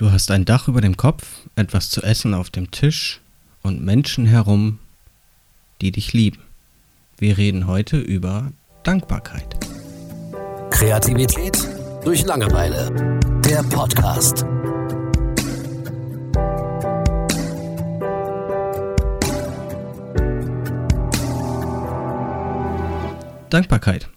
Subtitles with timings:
[0.00, 3.20] Du hast ein Dach über dem Kopf, etwas zu essen auf dem Tisch
[3.60, 4.78] und Menschen herum,
[5.82, 6.40] die dich lieben.
[7.18, 8.50] Wir reden heute über
[8.82, 9.58] Dankbarkeit.
[10.70, 11.68] Kreativität
[12.02, 13.20] durch Langeweile.
[13.44, 14.46] Der Podcast.
[23.50, 24.08] Dankbarkeit.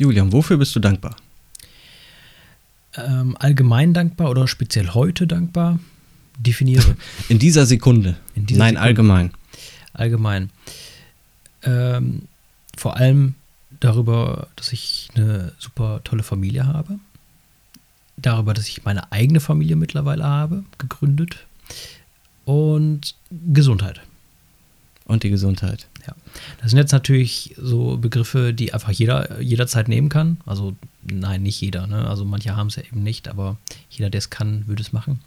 [0.00, 1.14] Julian, wofür bist du dankbar?
[2.96, 5.78] Ähm, allgemein dankbar oder speziell heute dankbar?
[6.38, 6.96] Definiere.
[7.28, 8.16] In dieser Sekunde.
[8.34, 8.86] In dieser Nein, Sekunde.
[8.86, 9.30] allgemein.
[9.92, 10.50] Allgemein.
[11.62, 12.22] Ähm,
[12.76, 13.34] vor allem
[13.80, 16.98] darüber, dass ich eine super tolle Familie habe.
[18.16, 21.46] Darüber, dass ich meine eigene Familie mittlerweile habe, gegründet.
[22.44, 24.00] Und Gesundheit.
[25.10, 25.88] Und die Gesundheit.
[26.06, 26.14] Ja.
[26.62, 30.36] Das sind jetzt natürlich so Begriffe, die einfach jeder jederzeit nehmen kann.
[30.46, 31.88] Also nein, nicht jeder.
[31.88, 32.08] Ne?
[32.08, 33.56] Also manche haben es ja eben nicht, aber
[33.90, 35.20] jeder, der es kann, würde es machen.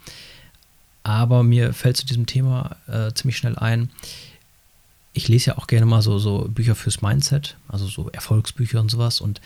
[1.04, 3.90] Aber mir fällt zu diesem Thema äh, ziemlich schnell ein.
[5.12, 8.90] Ich lese ja auch gerne mal so, so Bücher fürs Mindset, also so Erfolgsbücher und
[8.90, 9.20] sowas.
[9.20, 9.42] Und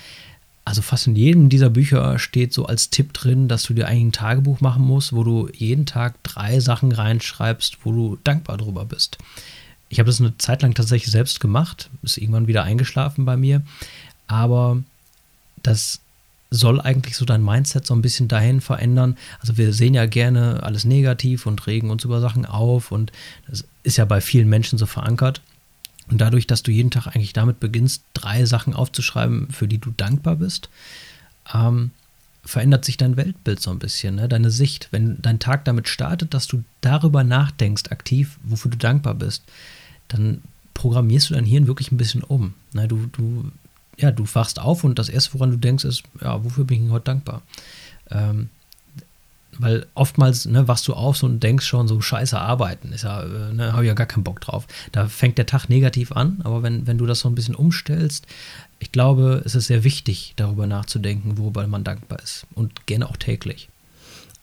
[0.66, 4.04] also fast in jedem dieser Bücher steht so als Tipp drin, dass du dir eigentlich
[4.04, 8.86] ein Tagebuch machen musst, wo du jeden Tag drei Sachen reinschreibst, wo du dankbar drüber
[8.86, 9.18] bist.
[9.90, 13.62] Ich habe das eine Zeit lang tatsächlich selbst gemacht, ist irgendwann wieder eingeschlafen bei mir,
[14.28, 14.82] aber
[15.64, 16.02] das
[16.50, 19.18] soll eigentlich so dein Mindset so ein bisschen dahin verändern.
[19.40, 23.12] Also wir sehen ja gerne alles negativ und regen uns über Sachen auf und
[23.50, 25.42] das ist ja bei vielen Menschen so verankert.
[26.10, 29.92] Und dadurch, dass du jeden Tag eigentlich damit beginnst, drei Sachen aufzuschreiben, für die du
[29.92, 30.70] dankbar bist,
[31.54, 31.92] ähm,
[32.46, 34.30] verändert sich dein Weltbild so ein bisschen, ne?
[34.30, 34.88] deine Sicht.
[34.92, 39.44] Wenn dein Tag damit startet, dass du darüber nachdenkst, aktiv, wofür du dankbar bist,
[40.08, 40.42] dann
[40.74, 42.54] programmierst du dein Hirn wirklich ein bisschen um.
[42.74, 42.88] Ne?
[42.88, 43.52] Du, du,
[43.98, 46.92] ja, du wachst auf und das Erste, woran du denkst, ist, ja, wofür bin ich
[46.92, 47.42] heute dankbar?
[48.12, 48.50] Ähm,
[49.60, 53.54] weil oftmals ne, wachst du auf und denkst schon, so scheiße arbeiten, ist ja, äh,
[53.54, 54.68] ne, habe ich ja gar keinen Bock drauf.
[54.92, 58.28] Da fängt der Tag negativ an, aber wenn, wenn du das so ein bisschen umstellst,
[58.80, 62.46] ich glaube, es ist sehr wichtig, darüber nachzudenken, worüber man dankbar ist.
[62.54, 63.70] Und gerne auch täglich.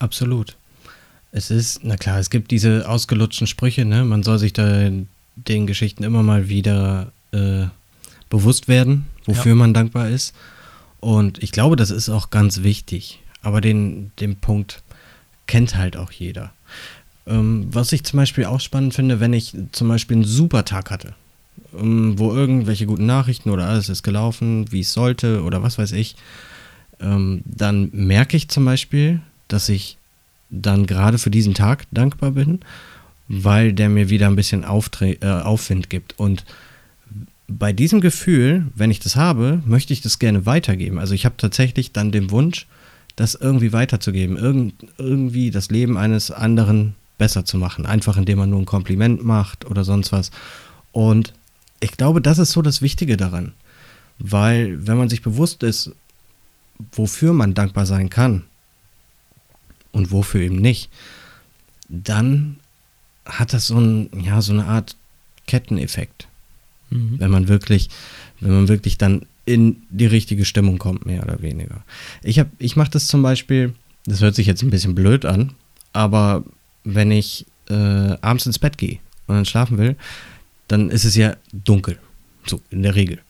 [0.01, 0.57] Absolut.
[1.31, 4.05] Es ist, na klar, es gibt diese ausgelutschten Sprüche, ne?
[4.05, 4.91] Man soll sich da
[5.37, 7.67] den Geschichten immer mal wieder äh,
[8.31, 9.57] bewusst werden, wofür Ja.
[9.57, 10.35] man dankbar ist.
[11.01, 13.21] Und ich glaube, das ist auch ganz wichtig.
[13.43, 14.83] Aber den, den Punkt
[15.47, 16.53] kennt halt auch jeder.
[17.27, 20.91] Ähm, was ich zum Beispiel auch spannend finde, wenn ich zum Beispiel einen super Tag
[20.91, 21.15] hatte,
[21.79, 25.93] ähm, wo irgendwelche guten Nachrichten oder alles ist gelaufen, wie es sollte oder was weiß
[25.93, 26.17] ich,
[27.01, 29.97] ähm, dann merke ich zum Beispiel, dass ich
[30.51, 32.61] dann gerade für diesen Tag dankbar bin,
[33.29, 36.19] weil der mir wieder ein bisschen Auftre äh, Aufwind gibt.
[36.19, 36.45] Und
[37.49, 40.99] bei diesem Gefühl, wenn ich das habe, möchte ich das gerne weitergeben.
[40.99, 42.67] Also ich habe tatsächlich dann den Wunsch,
[43.17, 48.51] das irgendwie weiterzugeben, irgend, irgendwie das Leben eines anderen besser zu machen, einfach indem man
[48.51, 50.31] nur ein Kompliment macht oder sonst was.
[50.91, 51.33] Und
[51.81, 53.53] ich glaube, das ist so das Wichtige daran,
[54.19, 55.93] weil wenn man sich bewusst ist,
[56.93, 58.45] wofür man dankbar sein kann
[59.93, 60.91] und wofür eben nicht,
[61.89, 62.57] dann
[63.25, 64.97] hat das so, ein, ja, so eine Art
[65.47, 66.27] Ketteneffekt
[66.95, 67.17] Mhm.
[67.19, 67.91] wenn man wirklich,
[68.41, 71.85] wenn man wirklich dann in die richtige Stimmung kommt, mehr oder weniger.
[72.23, 73.75] Ich ich mache das zum Beispiel,
[74.07, 75.53] das hört sich jetzt ein bisschen blöd an,
[75.93, 76.45] aber
[76.85, 77.75] wenn ich äh,
[78.21, 79.97] abends ins Bett gehe und dann schlafen will,
[80.69, 81.99] dann ist es ja dunkel,
[82.47, 83.21] so in der Regel.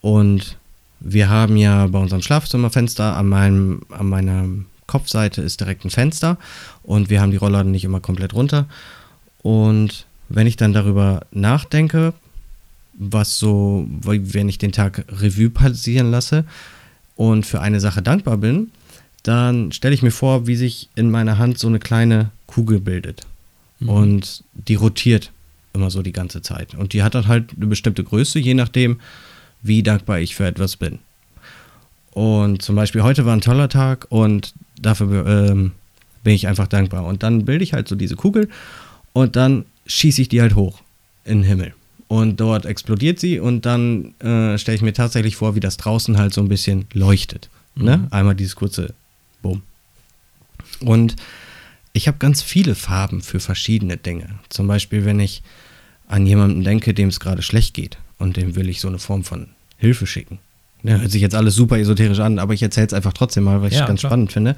[0.00, 0.56] Und
[1.00, 4.48] wir haben ja bei unserem Schlafzimmerfenster an meinem, an meiner
[4.86, 6.38] Kopfseite ist direkt ein Fenster
[6.82, 8.66] und wir haben die Rollladen nicht immer komplett runter.
[9.46, 12.14] Und wenn ich dann darüber nachdenke,
[12.94, 16.44] was so, wenn ich den Tag Revue passieren lasse
[17.14, 18.72] und für eine Sache dankbar bin,
[19.22, 23.24] dann stelle ich mir vor, wie sich in meiner Hand so eine kleine Kugel bildet.
[23.78, 23.88] Mhm.
[23.88, 25.30] Und die rotiert
[25.74, 26.74] immer so die ganze Zeit.
[26.74, 28.98] Und die hat dann halt eine bestimmte Größe, je nachdem,
[29.62, 30.98] wie dankbar ich für etwas bin.
[32.10, 35.70] Und zum Beispiel heute war ein toller Tag und dafür ähm,
[36.24, 37.04] bin ich einfach dankbar.
[37.04, 38.48] Und dann bilde ich halt so diese Kugel
[39.16, 40.82] und dann schieße ich die halt hoch
[41.24, 41.72] in den Himmel.
[42.06, 46.18] Und dort explodiert sie und dann äh, stelle ich mir tatsächlich vor, wie das draußen
[46.18, 47.48] halt so ein bisschen leuchtet.
[47.76, 47.96] Ne?
[47.96, 48.06] Mhm.
[48.10, 48.92] Einmal dieses kurze
[49.40, 49.62] Bumm.
[50.80, 51.16] Und
[51.94, 54.38] ich habe ganz viele Farben für verschiedene Dinge.
[54.50, 55.42] Zum Beispiel, wenn ich
[56.08, 59.24] an jemanden denke, dem es gerade schlecht geht und dem will ich so eine Form
[59.24, 59.48] von
[59.78, 60.40] Hilfe schicken.
[60.82, 63.62] Ja, hört sich jetzt alles super esoterisch an, aber ich erzähle es einfach trotzdem mal,
[63.62, 64.10] weil ich es Ja, ganz klar.
[64.10, 64.56] spannend finde.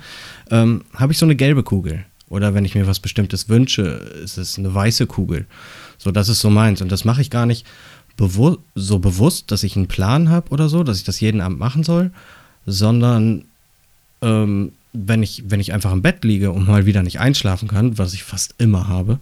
[0.50, 2.04] Ähm, habe ich so eine gelbe Kugel.
[2.28, 5.46] Oder wenn ich mir was Bestimmtes wünsche, ist es eine weiße Kugel.
[5.96, 6.82] So, das ist so meins.
[6.82, 7.66] Und das mache ich gar nicht
[8.16, 11.58] bewu so bewusst, dass ich einen Plan habe oder so, dass ich das jeden Abend
[11.58, 12.10] machen soll,
[12.66, 13.44] sondern
[14.20, 17.98] ähm, wenn ich, wenn ich einfach im Bett liege und mal wieder nicht einschlafen kann,
[17.98, 19.19] was ich fast immer habe,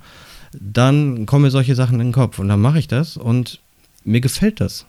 [0.53, 3.61] dann kommen mir solche Sachen in den Kopf und dann mache ich das und
[4.05, 4.87] mir gefällt das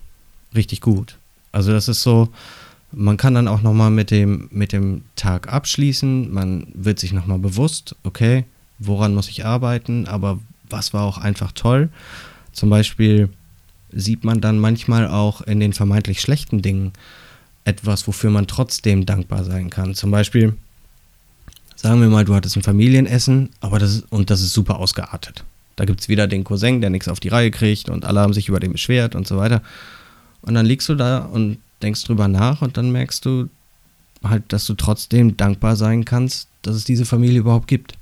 [0.55, 1.17] richtig gut.
[1.51, 2.29] Also das ist so,
[2.91, 7.39] man kann dann auch nochmal mit dem, mit dem Tag abschließen, man wird sich nochmal
[7.39, 8.45] bewusst, okay,
[8.79, 10.39] woran muss ich arbeiten, aber
[10.69, 11.89] was war auch einfach toll.
[12.51, 13.29] Zum Beispiel
[13.91, 16.93] sieht man dann manchmal auch in den vermeintlich schlechten Dingen
[17.65, 19.93] etwas, wofür man trotzdem dankbar sein kann.
[19.93, 20.55] Zum Beispiel,
[21.75, 25.43] sagen wir mal, du hattest ein Familienessen, aber das ist, und das ist super ausgeartet.
[25.75, 28.33] Da gibt es wieder den Cousin, der nichts auf die Reihe kriegt und alle haben
[28.33, 29.61] sich über den beschwert und so weiter.
[30.41, 33.49] Und dann liegst du da und denkst drüber nach und dann merkst du
[34.23, 37.93] halt, dass du trotzdem dankbar sein kannst, dass es diese Familie überhaupt gibt.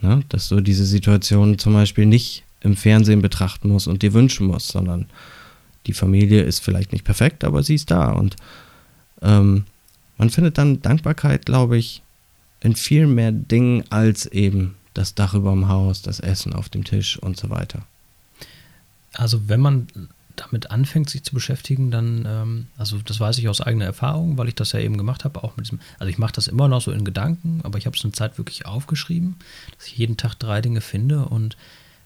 [0.00, 0.22] Ne?
[0.28, 4.68] Dass du diese Situation zum Beispiel nicht im Fernsehen betrachten musst und dir wünschen musst,
[4.68, 5.06] sondern
[5.86, 8.12] die Familie ist vielleicht nicht perfekt, aber sie ist da.
[8.12, 8.36] Und
[9.22, 9.64] ähm,
[10.16, 12.02] man findet dann Dankbarkeit, glaube ich,
[12.60, 16.84] in viel mehr Dingen als eben das Dach über dem Haus, das Essen auf dem
[16.84, 17.82] Tisch und so weiter.
[19.12, 19.88] Also wenn man
[20.36, 24.48] damit anfängt, sich zu beschäftigen, dann, ähm, also das weiß ich aus eigener Erfahrung, weil
[24.48, 26.80] ich das ja eben gemacht habe, auch mit diesem, also ich mache das immer noch
[26.80, 29.36] so in Gedanken, aber ich habe es eine Zeit wirklich aufgeschrieben,
[29.76, 31.56] dass ich jeden Tag drei Dinge finde und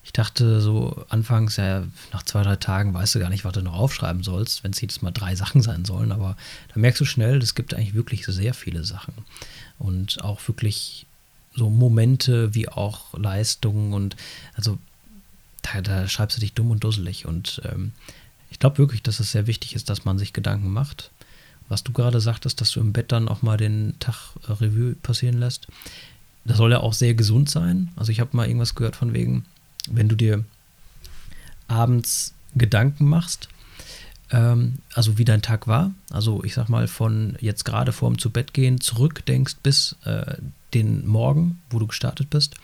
[0.05, 3.63] ich dachte so anfangs, ja, nach zwei, drei Tagen weißt du gar nicht, was du
[3.63, 6.37] noch aufschreiben sollst, wenn es jedes Mal drei Sachen sein sollen, aber
[6.73, 9.15] da merkst du schnell, es gibt eigentlich wirklich sehr viele Sachen
[9.79, 11.07] und auch wirklich
[11.55, 14.17] so Momente wie auch Leistungen und
[14.55, 14.79] also
[15.73, 17.93] da, da schreibst du dich dumm und dusselig und ähm,
[18.51, 21.11] ich glaube wirklich, dass es sehr wichtig ist, dass man sich Gedanken macht.
[21.69, 24.15] Was du gerade sagtest, dass du im Bett dann auch mal den Tag
[24.49, 25.69] äh, Revue passieren lässt,
[26.45, 27.91] das soll ja auch sehr gesund sein.
[27.97, 29.45] Also ich habe mal irgendwas gehört von wegen,
[29.91, 30.45] wenn du dir
[31.67, 33.49] abends Gedanken machst,
[34.31, 38.31] ähm, also wie dein Tag war, also ich sag mal von jetzt gerade vorm zu
[38.31, 40.37] Bett gehen zurückdenkst bis äh,
[40.75, 42.55] den Morgen, wo du gestartet bist,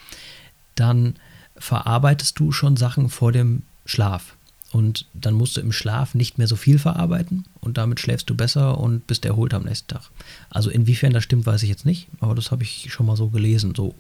[0.75, 1.17] dann
[1.57, 4.37] verarbeitest du schon Sachen vor dem Schlaf.
[4.73, 8.35] Und dann musst du im Schlaf nicht mehr so viel verarbeiten und damit schläfst du
[8.35, 10.11] besser und bist erholt am nächsten Tag.
[10.51, 13.29] Also inwiefern das stimmt, weiß ich jetzt nicht, aber das habe ich schon mal so
[13.29, 13.95] gelesen, so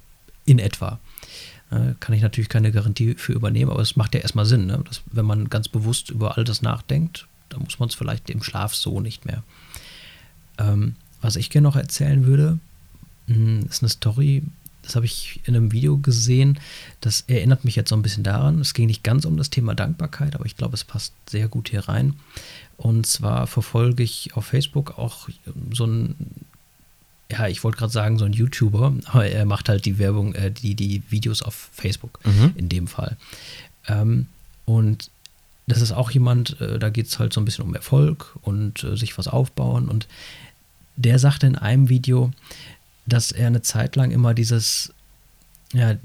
[0.45, 0.99] in etwa.
[1.71, 4.83] Äh, kann ich natürlich keine Garantie für übernehmen, aber es macht ja erstmal Sinn, ne?
[4.85, 8.43] Dass, wenn man ganz bewusst über all das nachdenkt, dann muss man es vielleicht im
[8.43, 9.45] Schlaf so nicht mehr.
[10.59, 12.59] Ähm, was ich gerne noch erzählen würde,
[13.29, 14.43] hm, ist eine Story,
[14.85, 16.59] das habe ich in einem Video gesehen.
[17.01, 18.61] Das erinnert mich jetzt so ein bisschen daran.
[18.61, 21.71] Es ging nicht ganz um das Thema Dankbarkeit, aber ich glaube, es passt sehr gut
[21.71, 22.15] hier rein.
[22.77, 25.29] Und zwar verfolge ich auf Facebook auch
[25.73, 26.15] so ein,
[27.31, 30.51] ja, ich wollte gerade sagen, so ein YouTuber, aber er macht halt die Werbung, äh,
[30.51, 32.53] die, die Videos auf Facebook mhm.
[32.57, 33.17] in dem Fall.
[33.89, 34.27] Ähm,
[34.67, 35.11] und
[35.67, 38.85] das ist auch jemand, äh, da geht es halt so ein bisschen um Erfolg und
[38.85, 39.89] äh, sich was aufbauen.
[39.89, 40.09] Und
[40.97, 42.31] der sagte in einem Video,
[43.07, 44.93] dass er eine Zeit lang immer dieses,
[45.73, 45.97] ja,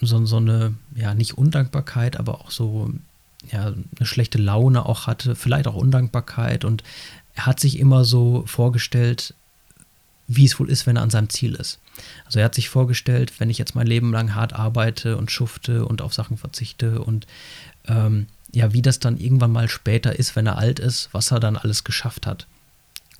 [0.00, 2.92] so, so eine, ja, nicht Undankbarkeit, aber auch so,
[3.50, 6.82] ja, eine schlechte Laune auch hatte, vielleicht auch Undankbarkeit und
[7.34, 9.34] er hat sich immer so vorgestellt,
[10.28, 11.78] wie es wohl ist, wenn er an seinem Ziel ist.
[12.24, 15.84] Also er hat sich vorgestellt, wenn ich jetzt mein Leben lang hart arbeite und schufte
[15.86, 17.26] und auf Sachen verzichte und
[17.86, 21.40] ähm, ja, wie das dann irgendwann mal später ist, wenn er alt ist, was er
[21.40, 22.46] dann alles geschafft hat.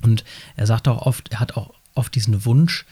[0.03, 0.25] Und
[0.57, 2.85] er sagt auch oft, er hat auch oft diesen Wunsch,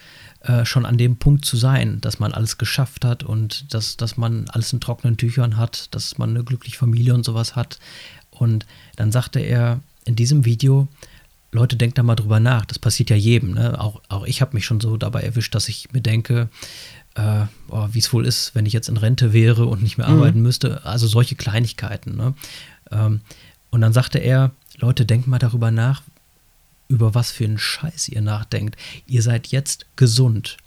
[0.43, 4.17] äh, schon an dem Punkt zu sein, dass man alles geschafft hat und dass, dass
[4.17, 7.79] man alles in trockenen Tüchern hat, dass man eine glückliche Familie und sowas hat.
[8.31, 10.87] Und dann sagte er in diesem Video,
[11.51, 12.65] Leute, denkt da mal drüber nach.
[12.65, 13.53] Das passiert ja jedem.
[13.53, 13.79] Ne?
[13.79, 16.49] Auch, auch ich habe mich schon so dabei erwischt, dass ich mir denke,
[17.15, 20.07] äh, oh, wie es wohl ist, wenn ich jetzt in Rente wäre und nicht mehr
[20.07, 20.17] mhm.
[20.17, 20.85] arbeiten müsste.
[20.85, 22.15] Also solche Kleinigkeiten.
[22.15, 22.33] Ne?
[22.89, 23.21] Ähm,
[23.69, 26.01] und dann sagte er, Leute, denkt mal darüber nach,
[26.91, 28.75] über was für einen Scheiß ihr nachdenkt.
[29.07, 30.57] Ihr seid jetzt gesund.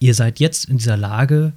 [0.00, 1.52] Ihr seid jetzt in dieser Lage,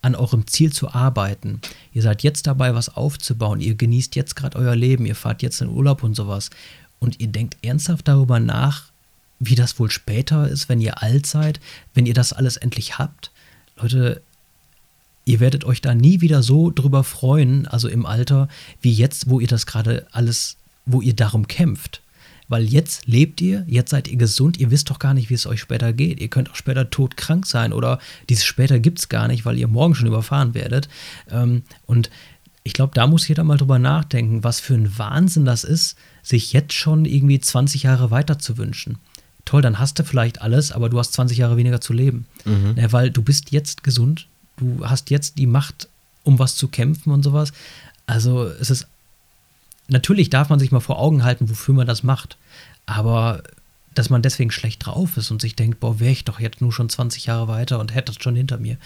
[0.00, 1.60] an eurem Ziel zu arbeiten.
[1.92, 3.60] Ihr seid jetzt dabei, was aufzubauen.
[3.60, 5.04] Ihr genießt jetzt gerade euer Leben.
[5.04, 6.50] Ihr fahrt jetzt in Urlaub und sowas.
[7.00, 8.84] Und ihr denkt ernsthaft darüber nach,
[9.38, 11.60] wie das wohl später ist, wenn ihr alt seid,
[11.92, 13.30] wenn ihr das alles endlich habt.
[13.76, 14.22] Leute,
[15.26, 18.48] ihr werdet euch da nie wieder so drüber freuen, also im Alter,
[18.80, 20.56] wie jetzt, wo ihr das gerade alles,
[20.86, 22.00] wo ihr darum kämpft.
[22.48, 25.46] Weil jetzt lebt ihr, jetzt seid ihr gesund, ihr wisst doch gar nicht, wie es
[25.46, 26.20] euch später geht.
[26.20, 27.98] Ihr könnt auch später todkrank sein oder
[28.28, 30.88] dieses später gibt es gar nicht, weil ihr morgen schon überfahren werdet.
[31.30, 32.10] Ähm, und
[32.62, 36.52] ich glaube, da muss jeder mal drüber nachdenken, was für ein Wahnsinn das ist, sich
[36.52, 38.98] jetzt schon irgendwie 20 Jahre weiter zu wünschen.
[39.44, 42.26] Toll, dann hast du vielleicht alles, aber du hast 20 Jahre weniger zu leben.
[42.44, 42.74] Mhm.
[42.76, 44.26] Ja, weil du bist jetzt gesund,
[44.56, 45.88] du hast jetzt die Macht,
[46.24, 47.52] um was zu kämpfen und sowas.
[48.06, 48.88] Also es ist
[49.88, 52.36] natürlich darf man sich mal vor Augen halten, wofür man das macht.
[52.86, 53.42] Aber
[53.94, 56.72] dass man deswegen schlecht drauf ist und sich denkt, boah, wäre ich doch jetzt nur
[56.72, 58.76] schon 20 Jahre weiter und hätte das schon hinter mir.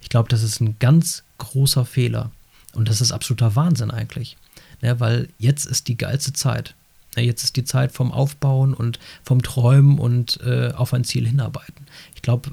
[0.00, 2.30] Ich glaube, das ist ein ganz großer Fehler.
[2.74, 4.36] Und das ist absoluter Wahnsinn eigentlich.
[4.82, 6.74] Ja, weil jetzt ist die geilste Zeit.
[7.16, 11.26] Ja, jetzt ist die Zeit vom Aufbauen und vom Träumen und äh, auf ein Ziel
[11.26, 11.86] hinarbeiten.
[12.14, 12.50] Ich glaube,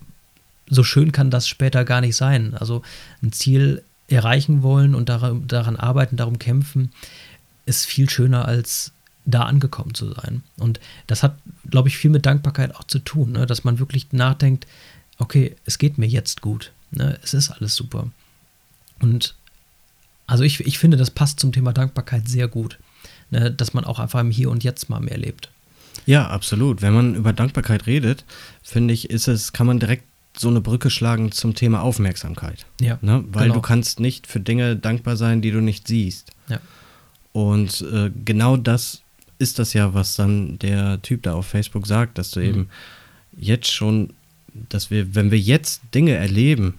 [0.69, 2.53] so schön kann das später gar nicht sein.
[2.53, 2.83] Also
[3.21, 6.91] ein Ziel erreichen wollen und daran, daran arbeiten, darum kämpfen,
[7.65, 8.91] ist viel schöner als
[9.25, 10.43] da angekommen zu sein.
[10.57, 11.37] Und das hat,
[11.69, 13.45] glaube ich, viel mit Dankbarkeit auch zu tun, ne?
[13.45, 14.67] dass man wirklich nachdenkt,
[15.17, 17.17] okay, es geht mir jetzt gut, ne?
[17.23, 18.09] es ist alles super.
[18.99, 19.35] Und
[20.27, 22.79] also ich, ich finde, das passt zum Thema Dankbarkeit sehr gut,
[23.29, 23.51] ne?
[23.51, 25.49] dass man auch einfach im Hier und Jetzt mal mehr lebt.
[26.05, 26.81] Ja, absolut.
[26.81, 28.25] Wenn man über Dankbarkeit redet,
[28.61, 30.03] finde ich, ist es, kann man direkt
[30.35, 32.65] so eine Brücke schlagen zum Thema Aufmerksamkeit.
[32.81, 32.97] Ja.
[33.01, 33.23] Ne?
[33.27, 33.55] Weil genau.
[33.55, 36.31] du kannst nicht für Dinge dankbar sein, die du nicht siehst.
[36.49, 36.59] Ja.
[37.33, 39.01] Und äh, genau das
[39.39, 42.45] ist das ja, was dann der Typ da auf Facebook sagt, dass du Mhm.
[42.45, 42.69] eben
[43.35, 44.13] jetzt schon,
[44.69, 46.75] dass wir, wenn wir jetzt Dinge erleben,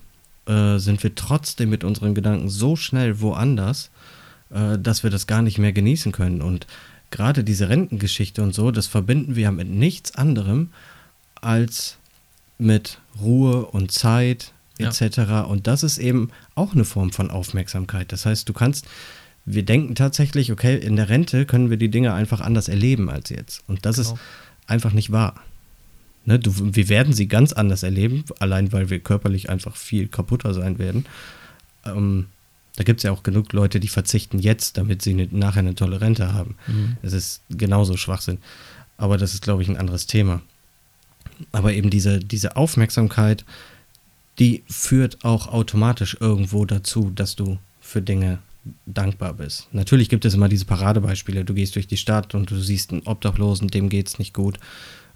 [0.46, 3.90] äh, sind wir trotzdem mit unseren Gedanken so schnell woanders,
[4.50, 6.40] äh, dass wir das gar nicht mehr genießen können.
[6.42, 6.66] Und
[7.10, 10.70] gerade diese Rentengeschichte und so, das verbinden wir mit nichts anderem
[11.40, 11.96] als
[12.58, 14.88] mit Ruhe und Zeit Ja.
[14.88, 15.48] etc.
[15.48, 18.12] Und das ist eben auch eine Form von Aufmerksamkeit.
[18.12, 18.86] Das heißt, du kannst,
[19.46, 23.30] wir denken tatsächlich, okay, in der Rente können wir die Dinge einfach anders erleben als
[23.30, 23.62] jetzt.
[23.66, 24.12] Und das Genau.
[24.14, 24.20] ist
[24.66, 25.34] einfach nicht wahr.
[26.26, 30.54] Ne, du, wir werden sie ganz anders erleben, allein weil wir körperlich einfach viel kaputter
[30.54, 31.04] sein werden.
[31.84, 32.26] Ähm,
[32.76, 35.74] da gibt es ja auch genug Leute, die verzichten jetzt, damit sie ne, nachher eine
[35.74, 36.56] tolle Rente haben.
[36.66, 36.96] Mhm.
[37.02, 38.38] Das ist genauso Schwachsinn.
[38.96, 40.40] Aber das ist, glaube ich, ein anderes Thema.
[41.52, 43.44] Aber eben diese, diese Aufmerksamkeit,
[44.38, 48.38] die führt auch automatisch irgendwo dazu, dass du für Dinge
[48.86, 49.68] dankbar bist.
[49.72, 51.44] Natürlich gibt es immer diese Paradebeispiele.
[51.44, 54.58] Du gehst durch die Stadt und du siehst einen Obdachlosen, dem geht es nicht gut.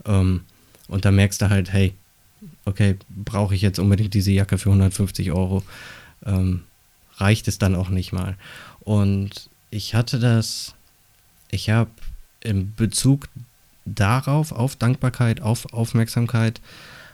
[0.05, 0.43] Ähm,
[0.89, 1.95] und da merkst du halt, hey,
[2.65, 5.63] okay, brauche ich jetzt unbedingt diese Jacke für 150 Euro?
[6.25, 6.63] Ähm,
[7.17, 8.37] reicht es dann auch nicht mal?
[8.81, 10.75] Und ich hatte das,
[11.51, 11.91] ich habe
[12.41, 13.29] in Bezug
[13.85, 16.61] darauf, auf Dankbarkeit, auf Aufmerksamkeit,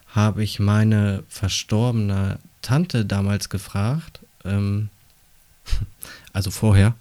[0.08, 4.88] habe ich meine verstorbene Tante damals gefragt, ähm,
[6.32, 6.94] also vorher,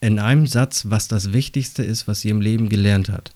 [0.00, 3.32] in einem Satz, was das Wichtigste ist, was sie im Leben gelernt hat.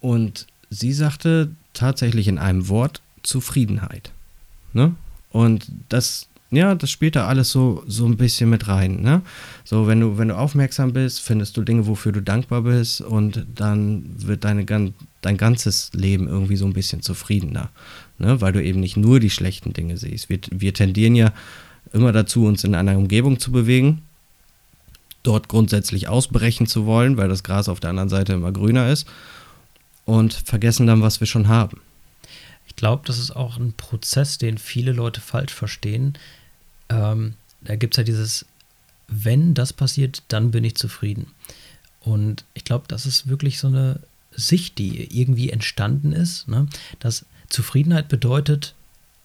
[0.00, 4.12] Und sie sagte tatsächlich in einem Wort Zufriedenheit.
[4.72, 4.94] Ne?
[5.30, 9.00] Und das, ja, das spielt da alles so, so ein bisschen mit rein.
[9.00, 9.22] Ne?
[9.64, 13.46] So, wenn du, wenn du aufmerksam bist, findest du Dinge, wofür du dankbar bist und
[13.54, 14.64] dann wird deine,
[15.22, 17.70] dein ganzes Leben irgendwie so ein bisschen zufriedener.
[18.18, 18.40] Ne?
[18.40, 20.28] Weil du eben nicht nur die schlechten Dinge siehst.
[20.28, 21.32] Wir, wir tendieren ja
[21.96, 24.02] immer dazu, uns in einer Umgebung zu bewegen,
[25.22, 29.08] dort grundsätzlich ausbrechen zu wollen, weil das Gras auf der anderen Seite immer grüner ist
[30.04, 31.80] und vergessen dann, was wir schon haben.
[32.68, 36.14] Ich glaube, das ist auch ein Prozess, den viele Leute falsch verstehen.
[36.88, 38.46] Ähm, da gibt es ja dieses,
[39.08, 41.28] wenn das passiert, dann bin ich zufrieden.
[42.00, 44.00] Und ich glaube, das ist wirklich so eine
[44.30, 46.68] Sicht, die irgendwie entstanden ist, ne?
[47.00, 48.74] dass Zufriedenheit bedeutet,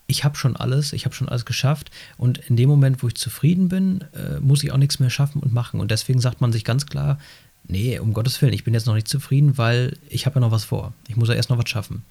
[0.08, 3.16] ich habe schon alles, ich habe schon alles geschafft und in dem Moment, wo ich
[3.16, 5.80] zufrieden bin, äh, muss ich auch nichts mehr schaffen und machen.
[5.80, 7.18] Und deswegen sagt man sich ganz klar,
[7.68, 10.52] nee, um Gottes Willen, ich bin jetzt noch nicht zufrieden, weil ich habe ja noch
[10.52, 10.94] was vor.
[11.08, 12.04] Ich muss ja erst noch was schaffen.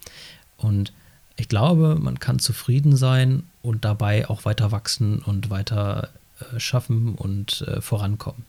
[0.56, 0.92] Und
[1.37, 7.14] ich glaube, man kann zufrieden sein und dabei auch weiter wachsen und weiter äh, schaffen
[7.14, 8.44] und äh, vorankommen.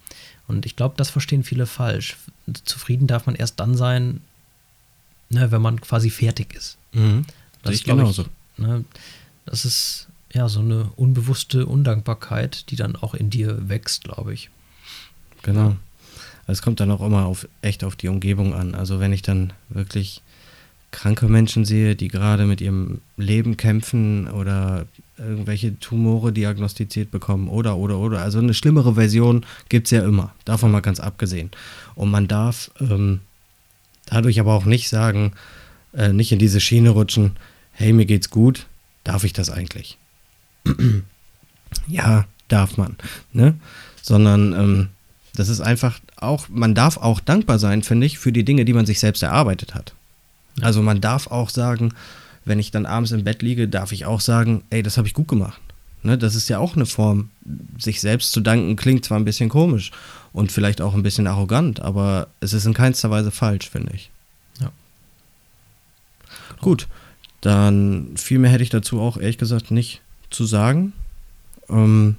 [0.48, 2.18] Und ich glaube, das verstehen viele falsch.
[2.66, 4.22] Zufrieden darf man erst dann sein,
[5.30, 6.78] ne, wenn man quasi fertig ist.
[6.94, 7.26] Mhm.
[7.64, 8.26] Das ich glaub genauso.
[8.58, 8.84] ne,
[9.46, 14.50] das ist ja so eine unbewusste Undankbarkeit, die dann auch in dir wächst, glaube ich.
[15.44, 15.76] Genau.
[16.48, 18.76] Also Es kommt dann auch immer auf echt auf die Umgebung an.
[18.76, 20.22] Also wenn ich dann wirklich
[20.92, 24.86] kranke Menschen sehe, die gerade mit ihrem Leben kämpfen oder
[25.18, 28.22] irgendwelche Tumore diagnostiziert bekommen oder oder oder.
[28.22, 30.34] Also eine schlimmere Version gibt es ja immer.
[30.46, 31.52] Davon mal ganz abgesehen.
[31.96, 33.22] Und man darf ähm,
[34.06, 35.32] dadurch aber auch nicht sagen,
[35.94, 37.38] äh, nicht in diese Schiene rutschen,
[37.72, 38.68] hey, mir geht's gut,
[39.04, 39.98] darf ich das eigentlich?
[41.88, 42.98] ja, darf man.
[43.34, 43.56] Ne?
[44.02, 44.88] Sondern ähm,
[45.36, 48.74] das ist einfach auch, man darf auch dankbar sein, finde ich, für die Dinge, die
[48.74, 49.94] man sich selbst erarbeitet hat.
[50.60, 51.94] Also man darf auch sagen,
[52.44, 55.14] wenn ich dann abends im Bett liege, darf ich auch sagen, ey, das habe ich
[55.14, 55.62] gut gemacht.
[56.04, 57.30] Ne, das ist ja auch eine Form,
[57.78, 59.92] sich selbst zu danken, klingt zwar ein bisschen komisch
[60.34, 64.10] und vielleicht auch ein bisschen arrogant, aber es ist in keinster Weise falsch, finde ich.
[64.60, 64.72] Ja.
[66.60, 66.88] Gut,
[67.42, 70.94] dann viel mehr hätte ich dazu auch ehrlich gesagt nicht zu sagen.
[71.70, 72.18] Ähm,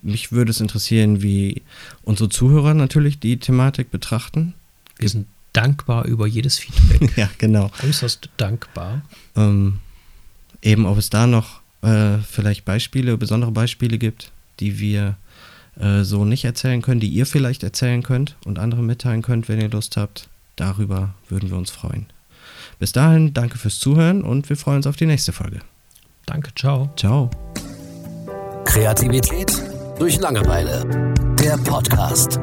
[0.00, 1.62] mich würde es interessieren, wie
[2.02, 4.54] unsere Zuhörer natürlich die Thematik betrachten.
[4.96, 7.16] Wir sind dankbar über jedes Feedback.
[7.16, 7.70] ja, genau.
[7.84, 9.02] Äußerst dankbar.
[9.36, 9.78] Ähm,
[10.60, 15.16] eben, ob es da noch äh, vielleicht Beispiele, besondere Beispiele gibt, die wir
[15.78, 19.60] äh, so nicht erzählen können, die ihr vielleicht erzählen könnt und andere mitteilen könnt, wenn
[19.60, 20.28] ihr Lust habt.
[20.56, 22.06] Darüber würden wir uns freuen.
[22.78, 25.60] Bis dahin, danke fürs Zuhören und wir freuen uns auf die nächste Folge.
[26.26, 26.90] Danke, ciao.
[26.96, 27.30] Ciao.
[28.64, 29.52] Kreativität
[29.98, 31.12] durch Langeweile.
[31.38, 32.40] Der Podcast.